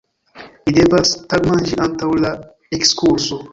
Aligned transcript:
Mi 0.69 0.73
devas 0.77 1.11
tagmanĝi 1.35 1.79
antaŭ 1.85 2.11
la 2.25 2.35
ekskurso! 2.81 3.43